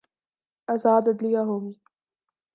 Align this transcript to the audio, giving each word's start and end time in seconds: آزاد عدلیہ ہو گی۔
آزاد 0.67 1.03
عدلیہ 1.11 1.41
ہو 1.47 1.55
گی۔ 1.63 1.73